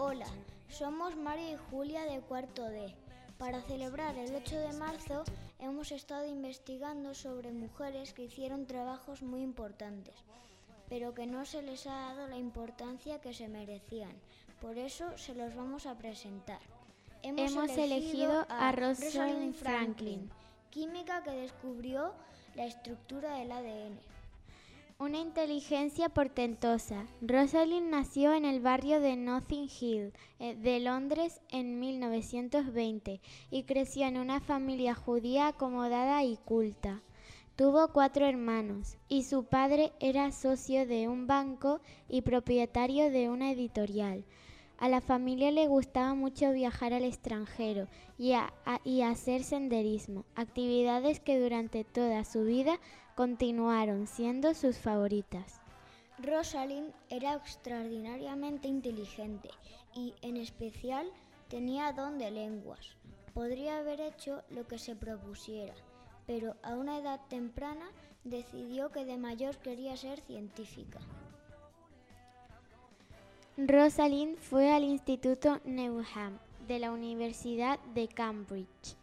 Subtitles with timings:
[0.00, 0.28] Hola,
[0.68, 2.94] somos Mario y Julia de cuarto D.
[3.36, 5.24] Para celebrar el 8 de marzo
[5.58, 10.14] hemos estado investigando sobre mujeres que hicieron trabajos muy importantes,
[10.88, 14.12] pero que no se les ha dado la importancia que se merecían.
[14.60, 16.60] Por eso se los vamos a presentar.
[17.24, 20.30] Hemos, elegido, a Rosalind Franklin,
[20.70, 22.12] química que descubrió
[22.54, 23.98] la estructura del ADN.
[25.00, 27.06] Una inteligencia portentosa.
[27.20, 34.06] Rosalind nació en el barrio de Notting Hill eh, de Londres en 1920 y creció
[34.08, 37.00] en una familia judía acomodada y culta.
[37.54, 43.52] Tuvo cuatro hermanos y su padre era socio de un banco y propietario de una
[43.52, 44.24] editorial.
[44.78, 48.32] A la familia le gustaba mucho viajar al extranjero y,
[49.02, 52.78] hacer senderismo, actividades que durante toda su vida
[53.16, 55.60] continuaron siendo sus favoritas.
[56.18, 59.50] Rosalind era extraordinariamente inteligente
[59.94, 61.10] y, en especial,
[61.48, 62.96] tenía don de lenguas.
[63.34, 65.74] Podría haber hecho lo que se propusiera,
[66.24, 67.90] pero a una edad temprana
[68.22, 71.00] decidió que de mayor quería ser científica.
[73.66, 78.94] Rosalind fue al Instituto Newham de la Universidad de Cambridge,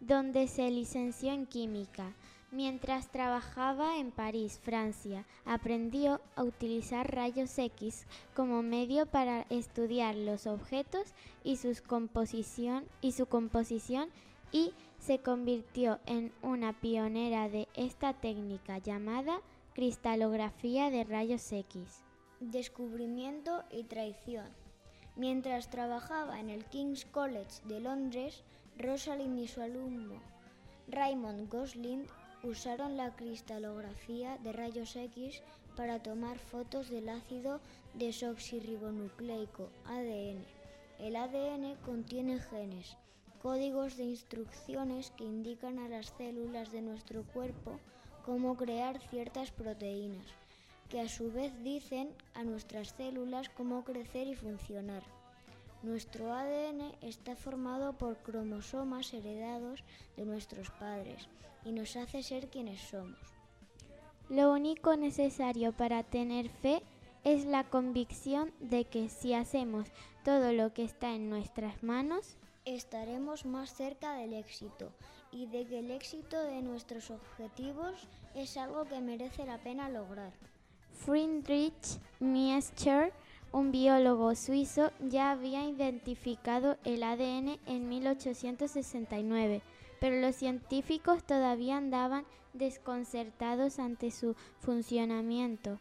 [0.00, 2.12] donde se licenció en química.
[2.50, 8.04] Mientras trabajaba en París, Francia, aprendió a utilizar rayos X
[8.36, 14.10] como medio para estudiar los objetos y, y su composición
[14.52, 19.40] y se convirtió en una pionera de esta técnica llamada
[19.72, 22.04] cristalografía de rayos X
[22.50, 24.46] descubrimiento y traición.
[25.14, 28.42] Mientras trabajaba en el King's College de Londres,
[28.78, 30.20] Rosalind y su alumno
[30.88, 32.06] Raymond Gosling
[32.42, 35.42] usaron la cristalografía de rayos X
[35.76, 37.60] para tomar fotos del ácido
[37.94, 40.44] desoxirribonucleico ADN.
[40.98, 42.96] El ADN contiene genes,
[43.40, 47.78] códigos de instrucciones que indican a las células de nuestro cuerpo
[48.24, 50.41] cómo crear ciertas proteínas
[50.92, 55.02] que a su vez dicen a nuestras células cómo crecer y funcionar.
[55.82, 59.82] Nuestro ADN está formado por cromosomas heredados
[60.18, 61.30] de nuestros padres
[61.64, 63.18] y nos hace ser quienes somos.
[64.28, 66.82] Lo único necesario para tener fe
[67.24, 69.88] es la convicción de que si hacemos
[70.26, 72.36] todo lo que está en nuestras manos,
[72.66, 74.92] estaremos más cerca del éxito
[75.30, 80.34] y de que el éxito de nuestros objetivos es algo que merece la pena lograr.
[80.92, 83.12] Friedrich Miescher,
[83.52, 89.62] un biólogo suizo, ya había identificado el ADN en 1869,
[90.00, 95.80] pero los científicos todavía andaban desconcertados ante su funcionamiento.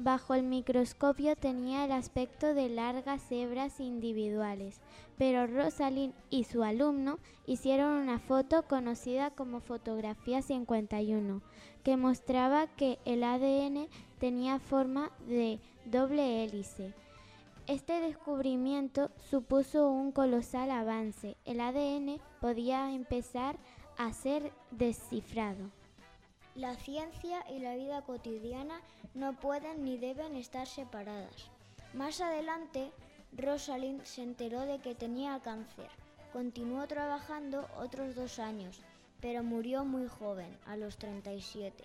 [0.00, 4.80] Bajo el microscopio tenía el aspecto de largas hebras individuales,
[5.16, 11.42] pero Rosalind y su alumno hicieron una foto conocida como fotografía 51,
[11.82, 13.88] que mostraba que el ADN
[14.20, 16.94] tenía forma de doble hélice.
[17.66, 21.36] Este descubrimiento supuso un colosal avance.
[21.44, 23.58] El ADN podía empezar
[23.96, 25.70] a ser descifrado.
[26.58, 28.80] La ciencia y la vida cotidiana
[29.14, 31.52] no pueden ni deben estar separadas.
[31.94, 32.90] Más adelante,
[33.30, 35.88] Rosalind se enteró de que tenía cáncer.
[36.32, 38.80] Continuó trabajando otros dos años,
[39.20, 41.84] pero murió muy joven, a los 37.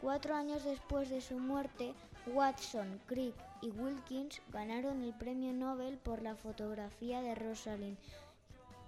[0.00, 1.92] Cuatro años después de su muerte,
[2.28, 7.98] Watson, Crick y Wilkins ganaron el premio Nobel por la fotografía de Rosalind,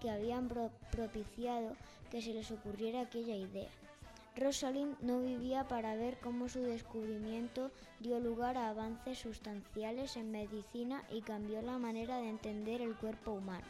[0.01, 0.49] que habían
[0.93, 1.75] propiciado
[2.13, 3.71] que se les ocurriera aquella idea.
[4.37, 7.71] Rosalind no vivía para ver cómo su descubrimiento
[8.01, 13.33] dio lugar a avances sustanciales en medicina y cambió la manera de entender el cuerpo
[13.33, 13.65] humano.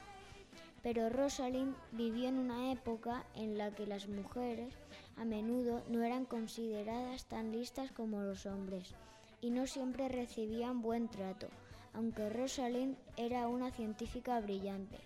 [0.83, 4.75] Pero Rosalind vivió en una época en la que las mujeres
[5.17, 8.93] a menudo no eran consideradas tan listas como los hombres
[9.41, 11.47] y no siempre recibían buen trato,
[11.95, 14.99] aunque Rosalind era una científica brillante.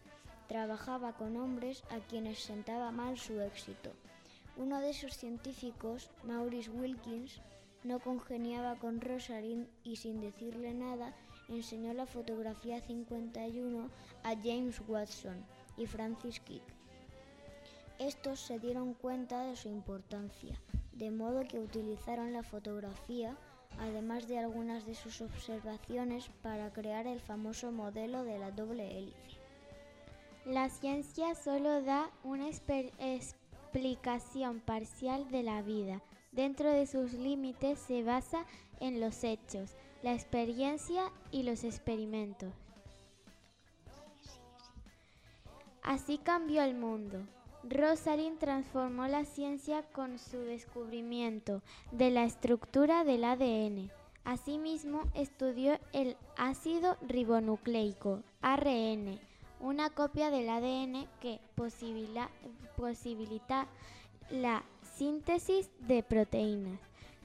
[0.48, 3.92] Trabajaba con hombres a quienes sentaba mal su éxito.
[4.56, 7.40] Uno de esos científicos, Maurice Wilkins,
[7.84, 11.14] no congeniaba con Rosalind y sin decirle nada
[11.48, 13.90] enseñó la fotografía 51
[14.22, 15.44] a James Watson
[15.76, 16.62] y Francis Crick.
[17.98, 20.60] Estos se dieron cuenta de su importancia,
[20.92, 23.36] de modo que utilizaron la fotografía,
[23.78, 29.40] además de algunas de sus observaciones, para crear el famoso modelo de la doble hélice.
[30.46, 33.39] La ciencia solo da una experiencia
[33.70, 36.02] explicación parcial de la vida.
[36.32, 38.44] Dentro de sus límites se basa
[38.80, 42.52] en los hechos, la experiencia y los experimentos.
[45.84, 47.20] Así cambió el mundo.
[47.62, 51.62] Rosalind transformó la ciencia con su descubrimiento
[51.92, 53.88] de la estructura del ADN.
[54.24, 59.20] Asimismo, estudió el ácido ribonucleico, ARN,
[59.60, 62.30] una copia del ADN que posibilita
[64.30, 64.64] la
[64.96, 66.80] síntesis de proteínas.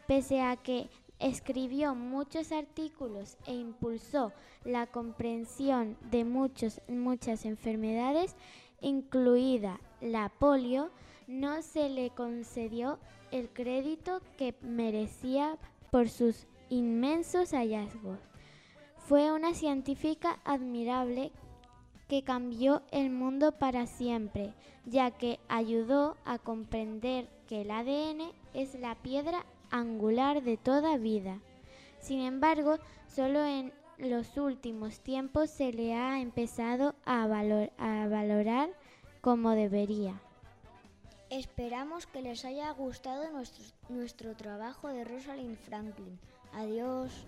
[0.07, 0.89] Pese a que
[1.19, 4.33] escribió muchos artículos e impulsó
[4.63, 8.35] la comprensión de muchos, muchas enfermedades,
[8.81, 10.91] incluida la polio,
[11.27, 12.99] no se le concedió
[13.31, 15.57] el crédito que merecía
[15.91, 18.19] por sus inmensos hallazgos.
[19.07, 21.31] Fue una científica admirable
[22.07, 24.53] que cambió el mundo para siempre,
[24.85, 31.39] ya que ayudó a comprender que el ADN es la piedra angular de toda vida.
[31.99, 38.69] Sin embargo, solo en los últimos tiempos se le ha empezado a, valorar
[39.21, 40.19] como debería.
[41.29, 46.19] Esperamos que les haya gustado nuestro, nuestro trabajo de Rosalind Franklin.
[46.53, 47.25] Adiós.